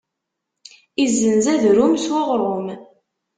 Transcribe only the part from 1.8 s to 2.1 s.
s